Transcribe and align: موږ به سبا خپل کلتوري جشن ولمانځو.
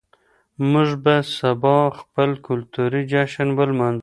موږ 0.71 0.89
به 1.03 1.15
سبا 1.37 1.77
خپل 1.99 2.29
کلتوري 2.47 3.01
جشن 3.11 3.47
ولمانځو. 3.57 3.99